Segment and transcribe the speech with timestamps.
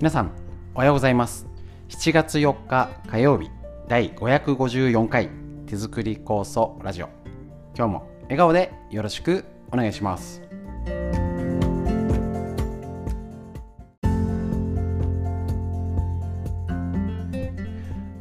[0.00, 0.32] 皆さん
[0.74, 1.46] おはようございます。
[1.90, 3.50] 7月4日火曜日
[3.86, 5.28] 第554回
[5.66, 7.10] 手作り酵素ラジオ。
[7.76, 10.40] 今日も笑顔でよろしくお願いします。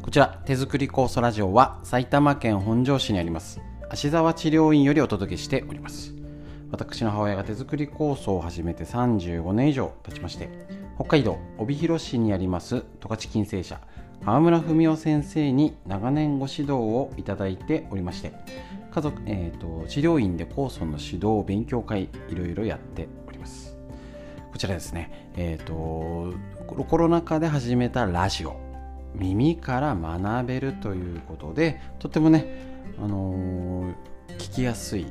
[0.02, 6.14] こちら手作り酵素ラジオは埼玉県本庄市にあります芦沢治療院よりお届けしております。
[6.72, 10.50] 私の母親が手作り酵素を始めて35年以上経ちまして
[11.00, 13.80] 北海道帯広市にあります十勝金星社
[14.26, 18.34] 川村文夫先生に長年ご指導をいただいておりまして
[18.92, 23.78] 家族、えーと、治療院で酵素の指導勉強会いろいろやっております。
[24.52, 26.34] こちらですねえっ、ー、と
[26.84, 28.60] コロナ禍で始めたラジオ
[29.16, 32.46] 耳から学べるということでとってもね
[33.02, 35.08] あのー、聞きやすい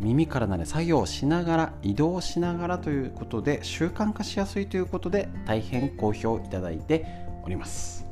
[0.00, 7.06] 耳からなる作業をしながら移動しながらということで習慣化しやすいということで大変好評いただいて
[7.44, 8.06] おります。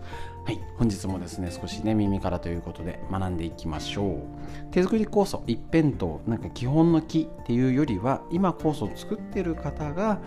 [0.44, 4.72] はい本日もですね少しね耳からということで学んでいきましょう。
[4.72, 10.18] 手作り酵素一辺倒なんか基本の木っていうよりは今酵素を作ってる方が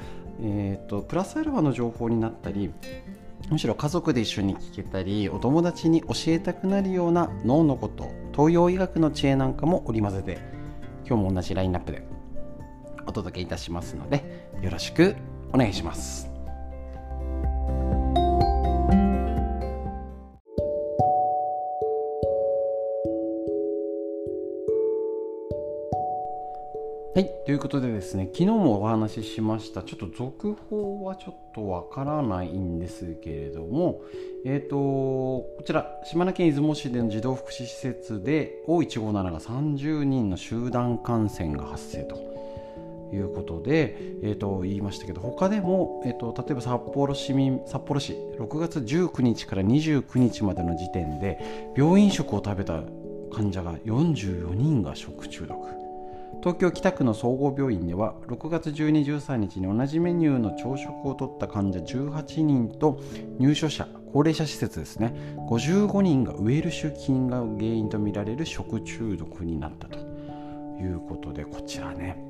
[0.41, 2.71] えー、とプラスアルファの情報になったり
[3.49, 10.52] むしろ家族で一緒に聞けたりお友達に教えたくなるような脳のこと東洋医学の知恵なんかも織り交ぜて
[11.07, 12.05] 今日も同じラインナップで
[13.05, 15.15] お届けいたしますのでよろしく
[15.53, 16.32] お願いします。
[27.55, 34.01] い、ということでですね、昨日もお話ししました、ちょっと続報はちょっとわからないんですけれども、
[34.45, 42.15] えっ、ー、と、こちら、島根県出雲市での児童福祉施設で、O157 が30人の集団感染が発生と
[43.13, 52.81] いうことで、えー、と言いましたけど、他でも、えーと、例えば札幌市民札幌市、6月19日から29日までの時点で、病院食を食べた
[53.31, 55.82] 患者が44人が食中毒。
[56.43, 62.99] 東京北区の総合病院では6月12、13日に同じメニューの朝食をとった患者18人と
[63.39, 65.15] 入所者、高齢者施設ですね、
[65.49, 69.97] 55人がウエルシュ菌が原因とみられる食中毒になったと
[70.81, 72.21] いうことで、こちらね、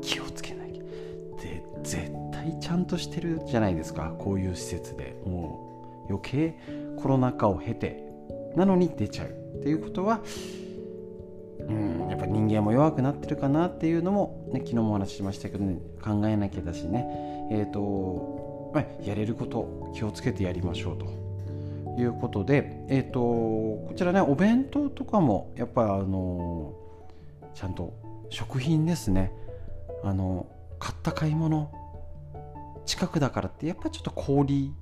[0.00, 0.72] 気をつけない
[1.42, 5.16] で絶対ちゃんとしてるじゃないですか、こういう施設で。
[5.26, 6.56] もう余計
[6.98, 8.00] コロナ禍を経て、
[8.54, 9.28] なのに出ちゃう
[9.58, 10.20] っていうことは、
[11.68, 17.06] うん、やっぱ人間も弱くなってるかなっていうのも、ね、昨日もお話ししましたけど、ね、考えなきゃだしね、
[17.50, 21.24] えーとまあ、やれること気をつけてやりましょうと。
[21.96, 26.74] いうことで、えーと、こちらねお弁当とかもやっぱあの
[27.54, 27.94] ちゃんと
[28.30, 29.32] 食品ですね。
[30.02, 30.46] あの
[30.78, 31.70] 買った買い物
[32.84, 34.74] 近くだからってやっぱちょっと氷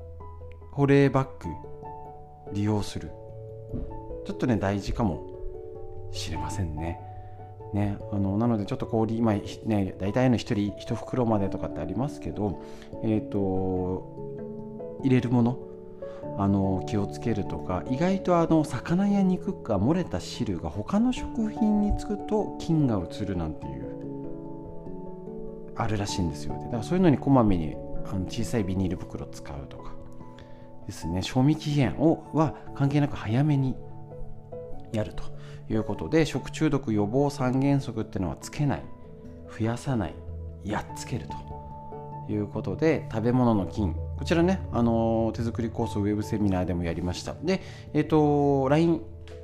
[0.72, 3.10] 保冷バッグ利用する。
[4.26, 5.31] ちょっとね大事かも。
[6.12, 7.00] しれませんね。
[7.72, 12.62] ね、あのなのでちょっと氷今ね大体の1人1袋までとかってありますけど
[13.02, 15.58] えっ、ー、と入れるもの
[16.38, 23.92] あの気をつけるとか意外とあの魚や肉が漏れた汁が他の食品につくと菌が移るなんていう
[25.76, 27.74] あるらしいんですよねだからそういうのにこまめに
[28.06, 29.92] あの小さいビニール袋使うとか
[30.86, 33.74] ですね賞味期限をは関係なく早めに
[34.92, 35.24] やると
[35.72, 38.82] いうことで食中毒予防三原則っていうのはつけない
[39.58, 40.14] 増やさない
[40.64, 41.26] やっつける
[42.26, 43.94] ということで食べ物の菌。
[44.16, 47.34] こちらね、あの、手作りコースウェブセミナーでもやりました。
[47.42, 47.60] で、
[47.92, 49.02] えっ、ー、と LINE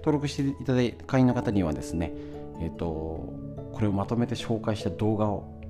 [0.08, 2.12] 登録していただいた会員の方にはですね
[2.60, 5.60] えっ、ー、とこれをまとめて紹介した動画を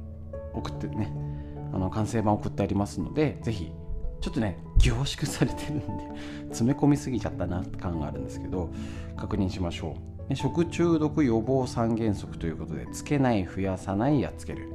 [0.55, 1.13] 送ってね
[1.73, 3.73] あの完成版送ってありますのでぜひ
[4.21, 5.87] ちょっとね凝縮されてるんで
[6.49, 8.71] 詰め込みすぎちゃったなって感があるんですけど
[9.17, 9.97] 確認しましょ
[10.31, 10.37] う。
[10.37, 14.75] 食中毒予防三原則ということでつけない増やさないやっつける。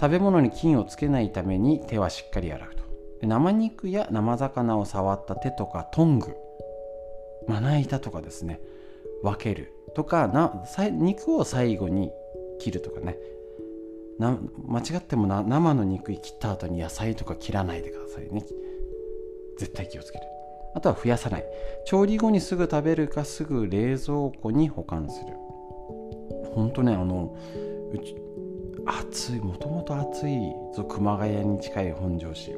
[0.00, 3.26] 食べ物に菌をつけないために手はしっかり洗うと。
[3.26, 6.34] 生肉や生魚を触った手とかトング。
[7.46, 8.60] まな板とかですね。
[9.22, 9.72] 分ける。
[9.94, 12.10] とかな肉を最後に
[12.58, 13.16] 切るとかね。
[14.18, 14.30] 間
[14.80, 18.44] 違っても生の肉切った後に野菜とか切らないでくださいね。
[19.58, 20.24] 絶対気をつける。
[20.74, 21.44] あとは増やさない。
[21.86, 25.34] 調理後にすぐ食べるかすぐ冷蔵庫に保管する。
[26.54, 27.36] ほんとねあの
[27.92, 28.16] うち
[28.86, 30.38] 暑いもともと暑い
[30.88, 32.54] 熊谷に近い本庄市。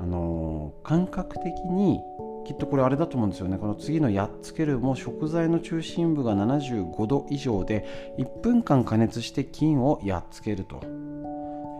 [0.00, 2.00] あの感覚的に
[2.46, 3.58] きっとこれあれだと思うんですよね。
[3.58, 10.80] この次のやっつけるも食材の中心部が75度以上で1分間加熱して菌をやっつけると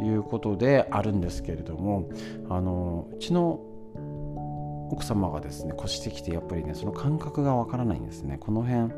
[0.02, 2.08] いうことであるんですけれども
[2.50, 3.60] あのうちの
[4.90, 8.38] 奥様がですね越してきてやっぱりねその感覚がわからないんですね。
[8.38, 8.92] この辺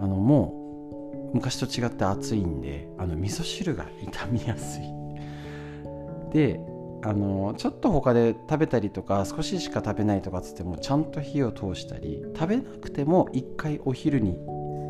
[0.00, 0.54] あのも
[1.32, 4.82] う昔と違って熱いんであの味噌汁が傷みやすい。
[6.32, 6.60] で
[7.02, 14.36] あのちょっと他で食べたりとか少ししか食べないとかつってもちゃんと火を通したり食べなくても一回お昼に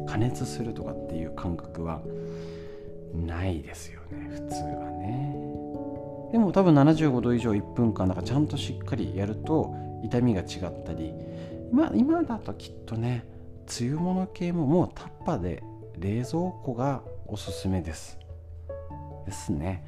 [0.07, 2.01] 加熱するとかっていう感覚は
[3.15, 4.29] ないですよね。
[4.31, 5.37] 普通はね。
[6.33, 11.13] でも多分75度以上1分間だからちゃんとしっかりやると痛みが違ったり
[11.73, 13.27] 今今だときっとね
[13.81, 15.63] 梅雨物系ももうタッパで
[15.99, 18.19] 冷蔵庫がおすすめです。
[19.27, 19.85] ですね。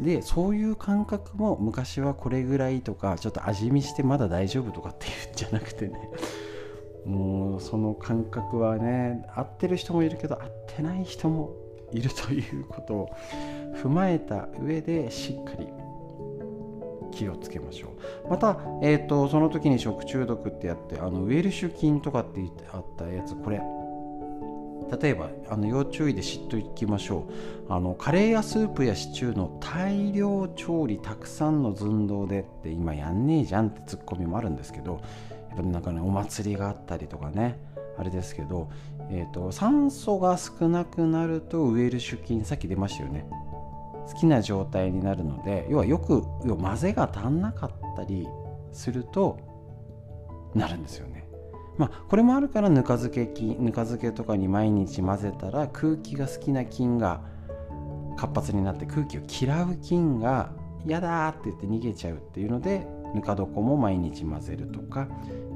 [0.00, 6.08] でそういう感覚も昔はこれぐらいとかちょっと味見してまだ大丈夫とかっていうんじゃなくてね
[7.04, 11.54] もうその感覚はね合ってる人もいるけど合ってない人も
[11.92, 13.16] いるということを
[13.82, 15.68] 踏まえた上でしっかり
[17.10, 17.88] 気をつけましょ
[18.26, 18.30] う。
[18.30, 22.40] また、えーと、その時に食中毒ってやってあのウェルシュ菌とかって
[22.72, 23.60] あったやつこれ。
[25.00, 27.28] 例えばあの要注意で知っておきましょ
[27.68, 27.72] う。
[27.72, 35.00] あのカレーやスープやシチューの大量調理たくさんの寸胴でって今やんねえじゃんってツッコミもあるんですけど
[35.50, 37.58] やっぱりなんかねお祭りがあったりとかね
[38.00, 38.70] あれですけど、
[39.10, 43.26] えーと、酸素が少なくなるとウエルシュ菌さっき出ましたよね。
[44.10, 48.26] 好きな状態になるので要はよく要は混ぜが足んなかったり
[48.72, 49.38] すると
[50.54, 51.28] なるんですよね。
[51.78, 57.22] まあこれもあるからぬか漬け菌ぬか漬けとかに毎日混ぜたら空気が好きな菌が
[58.16, 60.50] 活発になって空気を嫌う菌が
[60.84, 65.08] 嫌だって言って逃げちゃうっていうのでぬか床も毎日混ぜるとか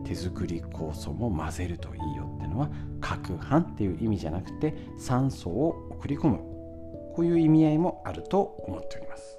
[0.05, 6.54] 手作り酵素も混ぜるといいよっていうのは攪拌っていう意味じゃなくて酸素を送り込む。
[7.15, 9.39] こういう意味合いもあると思っております。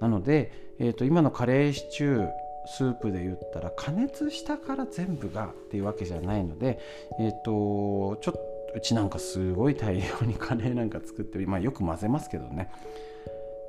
[0.00, 2.30] なので、えーと、今のカレーシチュー
[2.66, 6.78] スープで言ったら加熱したから全部がっていうわけじゃないので、
[7.20, 8.40] えーと、ちょっと
[8.74, 12.70] うちなんかすごい大量にカレーなんか作って、まあ、よく混ぜますけどね。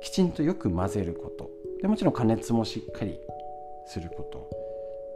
[0.00, 1.50] きちんとよく混ぜること。
[1.80, 3.18] でもちろん加熱もしっかり
[3.86, 4.50] すること。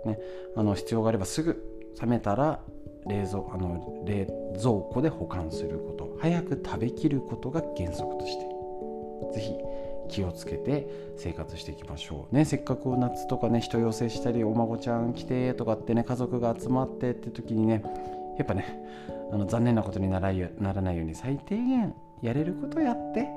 [0.04, 0.18] ね、
[0.56, 1.62] あの必要があればすぐ
[2.00, 2.60] 冷めたら
[3.06, 4.26] 冷蔵あの冷
[4.58, 6.16] 蔵庫で保管すること。
[6.18, 8.46] 早く食べきることが原則として。
[9.32, 9.54] 是非
[10.08, 12.44] 気をつけて生活していきましょうね。
[12.44, 17.82] せっかく夏とかね人寄せしたりお孫ちゃん来てとかってね家族が集まってって時にね
[18.38, 18.82] やっぱね
[19.32, 23.28] あの残念なことにならならないように最低限やれることやって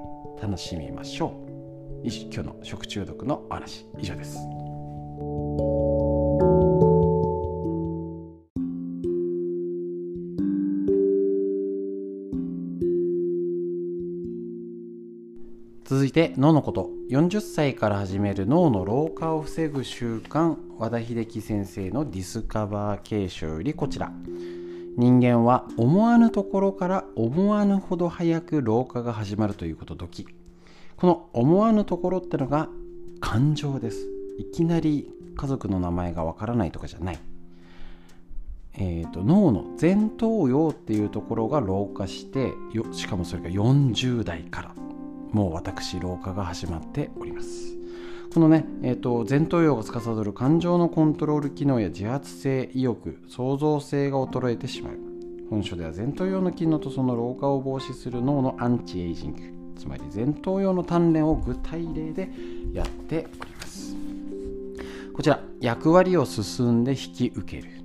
[0.41, 1.53] 楽しみましょう。
[2.05, 4.37] 今日の食中毒のお話以上です。
[16.13, 16.91] て脳のこと。
[17.09, 20.55] 40歳から始める脳の老化を防ぐ習慣。
[20.77, 24.11] 和田秀樹先生のディスカバー継承よりこちら。
[24.95, 30.27] 人間は思わぬところから思わぬほど早く老化が始まるということ時。
[30.97, 32.69] この思わぬところってのが
[33.19, 34.07] 感情です。
[34.37, 37.19] いきなり家族の名前がわからないとかじゃない。
[38.75, 44.92] えーと、脳の前頭葉っていうところが老化してよしかもそれが40代から。
[45.33, 47.75] もう私老化が始まっております。
[48.33, 54.93] このね、えーと、前頭葉が司る感情のコントロール機能や自発性意欲創造性が衰えてしまう。
[55.49, 59.41] 本書では前頭葉の機能とその老化を防止する脳のアンチエイジング。
[59.79, 62.29] つまり前頭葉の鍛錬を具体例で
[62.71, 63.95] やっております。
[65.13, 67.82] こちら役割を進んで引き受ける。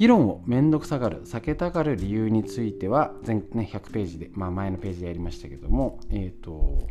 [0.00, 6.88] 議論を面倒くさがる避けたがる理由については前、ね、100ページで、まあ、前のページでやりましたけども、えーと、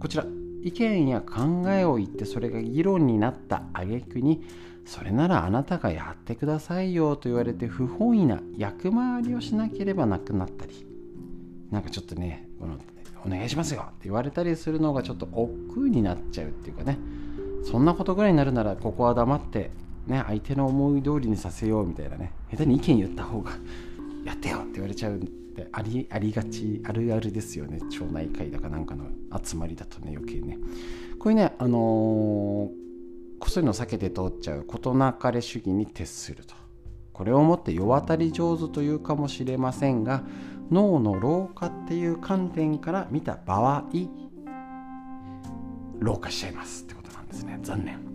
[0.00, 0.26] こちら
[0.64, 4.42] 意見や考えを言ってそれが議論になった挙句に
[4.84, 10.84] それならあなたがやってくださいよと言われて不本意な役回りをしなければなくなったり
[11.70, 12.80] なんかちょっとねこの
[13.24, 16.98] お願いしますよって言われたりするのがちょっと億劫になっちゃうっていうかね
[17.64, 19.70] そんなことぐらいになるならここは黙って
[20.06, 22.32] ね、相手の思い通りにさせようみたいなね。
[22.50, 23.52] 下手に意見言った方が
[24.24, 27.78] やってよって言われちゃうってありありがちあるあるですよね。
[27.90, 29.04] 町内会だかなんかの
[29.42, 30.58] 集まりだとね余計ね。
[31.18, 36.54] こういうねあのー、そういうの避けて通っちゃう事なかれ主義に徹すると。
[37.12, 40.24] これをもって世渡り上手というかもしれませんが
[40.70, 43.90] 脳の老化っていう観点から見た場合
[46.00, 47.58] 老化しちゃいますってことなんですね。
[47.62, 48.11] 残念。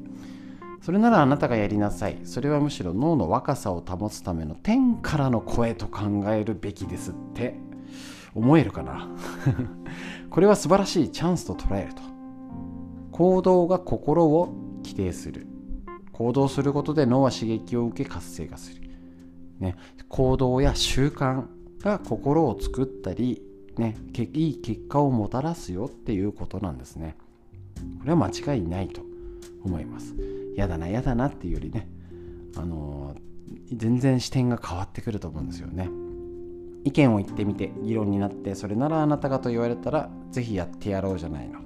[0.87, 2.19] それならあなたがやりなさい。
[2.23, 7.55] それはむしろ脳の若さを保つための天からの声と考えるべきですって。
[8.33, 9.09] 思えるかな？
[10.31, 12.01] これは素晴らしいチャンスと捉えると。
[13.11, 15.45] 行動が心を規定する。
[16.13, 18.81] 行動することで脳は刺激を受け活性化する、
[19.59, 19.75] ね、
[20.07, 21.47] 行動や習慣
[21.81, 23.41] が心を作ったり、
[23.77, 27.17] ね、いい結果をもたらすよっていうことなんですね。
[27.99, 29.01] これは間違いないと
[29.65, 30.36] 思います。
[30.57, 31.87] 嫌だな嫌だなっていうよりね
[32.57, 35.89] あのー、全然視点が変わってくると思うんですよね。
[36.83, 41.59] 意見を言ってみて議論になってそれならあなたがと言われたら是非やってやろうじゃないの。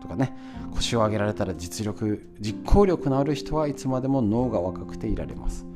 [0.00, 0.36] とかね
[0.74, 5.66] 腰を上げられたら実力実行力のある人はいつまでも脳が若くていられます。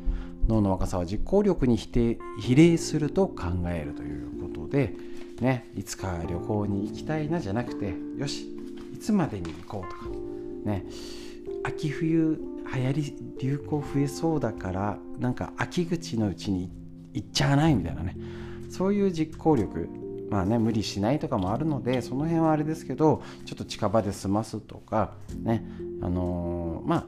[0.46, 4.94] 脳の若さは実行力に比定比例すると考えるということで
[5.40, 8.48] ねいつか旅行に行きたいなじゃなくてよし
[8.94, 10.06] いつまでに行こうとか
[10.64, 10.84] ね。
[11.68, 12.38] 秋冬
[12.74, 16.70] 流行り流行増えそうだからなんか秋口のうちに
[17.12, 18.16] 行っちゃわないみたいなね。
[18.70, 19.88] そういう実行力
[20.30, 25.64] まあね無理しないとかもあるのでその辺はあれですけどちょっと近場で済ますとかね
[26.02, 27.06] あのー、まあ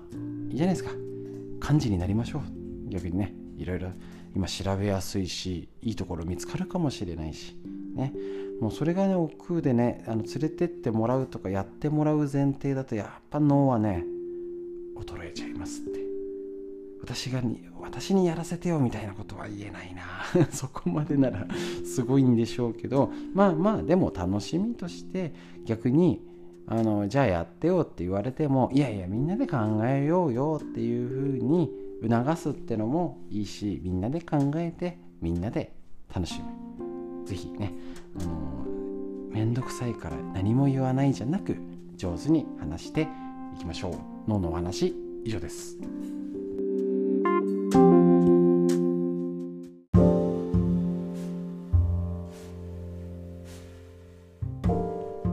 [0.50, 0.90] いいじゃないですか。
[1.60, 2.42] 漢字になりましょう。
[2.90, 3.88] 逆にねいろいろ
[4.34, 7.56] 今調べやすいしいいところ見つかるかもしれないし
[7.94, 8.12] ね。
[8.60, 14.04] もうそれがね億劫でねあの連れてってもらうとかやってもらう前提だとやっぱ脳はね
[15.04, 16.00] 衰えちゃいますって。
[17.02, 20.46] 私がに私にやらせてよみたいなことは言えないな。
[20.52, 21.46] そこまでなら
[21.84, 25.32] すごいんでしょうけどまあまあでも楽しみとして
[25.64, 26.20] 逆に
[26.66, 31.70] あのじゃあやってよって言われてもいやいやみんなで考えようよっていうふうに
[32.02, 35.72] 促すってのもいいしみんなで考えてみんなで
[36.14, 37.26] 楽しむ。
[37.26, 37.72] 是非ね
[38.20, 38.30] あの
[39.30, 41.56] 面倒くさいから何も言わないじゃなく
[41.96, 43.08] 上手に話して
[43.56, 44.09] いきましょう。
[44.26, 45.78] 脳のお話以上です。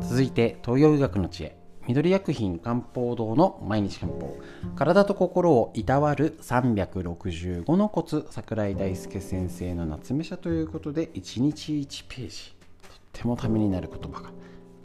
[0.01, 1.57] 続いて東洋医学の知恵。
[1.87, 4.35] 緑薬品漢方堂の毎日漢方。
[4.75, 12.55] 体と心をいたわる365のコツ桜井大輔先生の夏目社ということで1日1ページ。
[12.81, 14.31] とってもためになる言葉が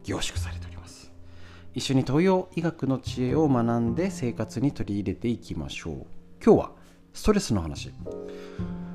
[0.04, 0.72] 凝縮されております。
[1.75, 5.95] 一緒に東洋医学の知恵を学んで生活に取り入れていきましょう。
[6.45, 6.71] 今日は
[7.14, 7.93] ストレスの話。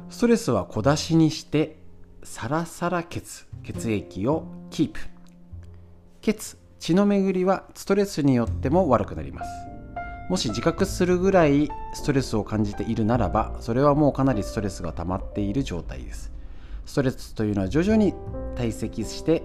[0.10, 1.78] ストレスは小出しにして
[2.24, 5.00] サラサラ血血液をキープ。
[6.22, 9.50] 血血の巡りはストレスによっても悪くなります。
[10.30, 16.32] もし自覚するぐらいストレスを感じているならばそれはもうかなりストレスが溜まっている状態です。
[16.86, 18.14] ストレスというのは徐々に
[18.56, 19.42] 堆積して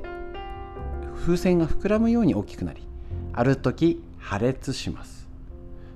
[1.17, 2.91] 風船が膨らむように大きくなり
[3.33, 5.29] ある時破裂します。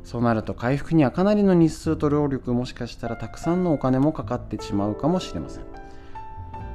[0.05, 5.64] そうなると回復にはかなりの日数と労力もしかしたらたくさんのお金もかかってしまうかもしれません。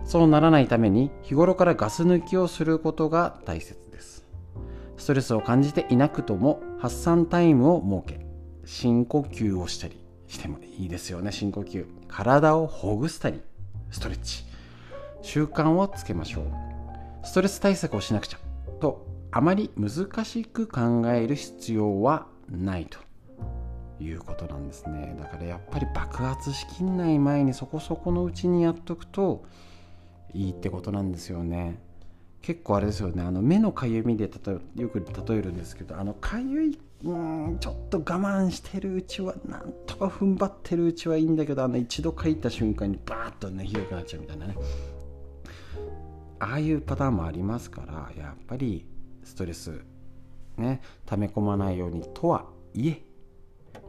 [0.03, 4.25] そうならないために日頃からガス抜きをすることが大切です。
[4.98, 8.25] ストレスを感じていなくとも発散タイムを設け
[8.65, 11.32] 深呼吸をしたりしてもいいですよね。
[11.32, 13.41] 深呼吸体をほぐしたり
[13.91, 14.44] ストレッチ。
[15.22, 16.46] 習慣をつけましょう。
[17.24, 18.39] ストレス対策をしなくちゃ
[18.80, 23.00] とあまり難しく考える必要はないと
[24.03, 25.15] いうことなんですね。
[25.17, 29.45] だからやっぱり爆発しきんない前にそこそこのうちにやっとくと
[30.33, 31.79] いいってことなんですよね。
[32.41, 33.21] 結構あれですよね。
[33.21, 34.33] あの目のかゆみで例
[34.77, 44.55] えよく例えるんですけどあのかゆいうんちょっと我慢してるうちはなんとか踏ん張ってるうちはいいんだけどあの一度書いた瞬間にバーッとねひどくなっちゃうみたいなね。
[46.39, 48.83] ああいうパターンもありますからやっぱり
[49.31, 49.81] ストレス
[50.57, 53.01] ね溜め込まないようにとはいえ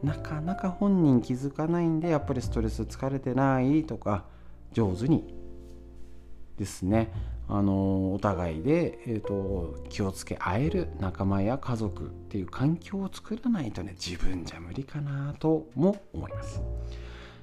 [0.01, 4.23] なかなか本人気づかないんでやっぱりストレス疲れてないとか
[4.71, 5.35] 上手に
[6.57, 7.11] ですね
[7.49, 16.61] あのお互いで、えーと、気をつけ合える仲間や家族っていう環境を作らないとね自分じゃ無理かなとも思います。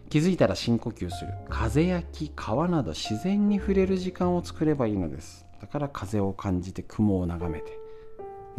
[0.08, 1.32] 気づいたら深呼吸する。
[1.50, 5.44] 風や木川など自然に触れる時間を作ればいいのです。
[5.60, 7.79] だから風を感じて雲を眺めて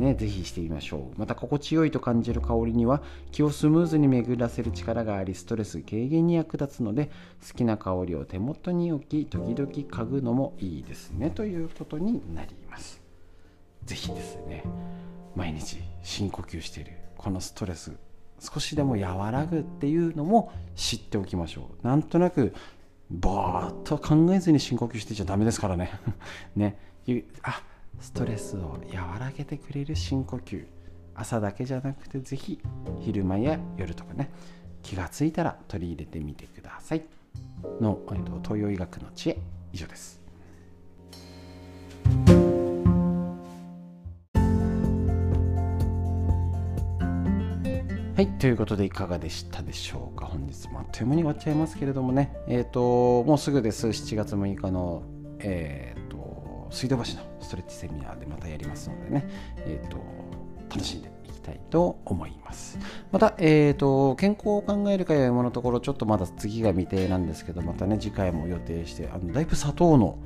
[0.02, 1.20] ね、ぜひしてみましょう。
[1.20, 7.12] また心地よいと感じる香りには気をスムーズに巡らせる力がありストレス軽減に役立つので
[7.48, 13.00] 好きな香りを手元に置き時々嗅ぐのもいいですねということになります。
[13.86, 14.64] ぜひですね
[15.36, 17.92] 毎日深呼吸しているこのストレス
[18.40, 21.88] 少しでも和らぐっていうのも知っておきましょう。
[21.88, 22.56] なんとなく
[23.12, 25.92] ぼーっと考えずに深呼吸してちゃダメですからね。
[26.56, 26.76] ね。
[27.44, 27.62] あ
[28.02, 30.66] ストレスを和らげてくれる深呼吸。
[31.14, 32.60] 朝だけじゃなくて是非
[33.00, 34.32] 昼間や夜とかね。
[34.82, 37.04] 気がついたら取り入れてみてください。
[37.80, 39.40] の、えっと、東洋医学の知恵。
[39.72, 40.20] 以上です。
[48.16, 50.26] はい、ということでいかがでしたでしょうか。
[50.26, 53.88] 本日もあっという間に終わっちゃいますけれどもね、えっ、ー、ともうすぐです。
[53.88, 55.04] 7月6日の、
[55.40, 56.01] えー
[56.72, 57.06] 水道橋の
[57.42, 59.98] ストレッチセミナーでまたやりますのでね、え、ー、と、
[60.70, 62.80] 楽しんでいきたいと思います。
[63.12, 70.18] また、えっ、と、健康を考える会は今のところちょっとまだ次が未定なんですけど、またね、次回も予定して、あのだいぶ砂糖の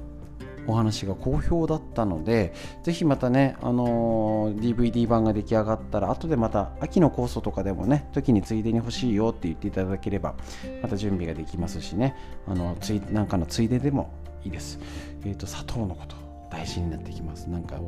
[0.67, 10.35] お話が好評だったのでぜひまたね、あのー、DVD 版が出来上がったら後でまた秋の酵素とかでもね時についでに欲しいよって言っていただければ
[10.81, 12.15] また準備ができますしね。
[12.47, 14.11] あのついなんかのついででも
[14.43, 14.79] いいです、
[15.23, 16.24] えーと、砂糖のこと。
[16.49, 17.49] 大事になってきます。
[17.49, 17.79] なんか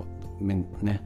[0.82, 1.02] ね。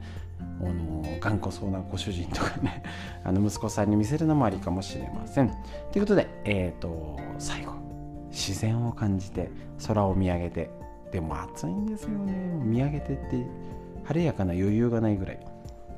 [0.60, 2.82] あの頑固そうなご主人とかね。
[3.24, 5.50] あの息子さんに見せるのもありかもしれません。
[5.92, 7.72] ということで、えーと最後。
[8.30, 9.50] 自然を感じて
[9.86, 10.70] 空を見上げて。
[11.12, 12.32] でも暑いんですよね。
[12.64, 13.46] 見上げてって
[14.04, 15.46] 晴れやかな余裕がないぐらい。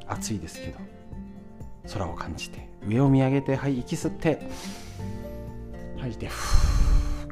[0.07, 0.79] 暑いですけど。
[1.93, 2.69] 空を感じて。
[2.87, 4.41] 上を見上げてはい息吸って。
[5.99, 6.29] 吐いて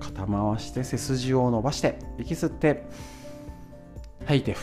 [0.01, 2.85] 肩回して背筋を伸ばして息吸って。
[4.27, 4.57] 吐いて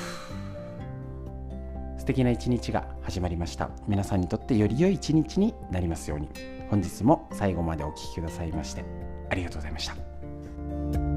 [1.98, 3.70] 素敵な一日が始まりました。
[3.88, 6.30] 皆さんにとってより良い一日になりますように。
[6.70, 8.84] 本日も最後までお聴きくださいまして
[9.30, 11.09] ありがとうございました。